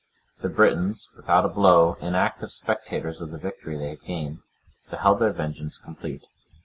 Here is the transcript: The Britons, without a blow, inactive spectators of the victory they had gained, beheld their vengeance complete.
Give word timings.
The 0.41 0.49
Britons, 0.49 1.11
without 1.15 1.45
a 1.45 1.49
blow, 1.49 1.93
inactive 2.01 2.51
spectators 2.51 3.21
of 3.21 3.29
the 3.29 3.37
victory 3.37 3.77
they 3.77 3.89
had 3.89 4.01
gained, 4.01 4.39
beheld 4.89 5.19
their 5.19 5.31
vengeance 5.31 5.77
complete. 5.77 6.23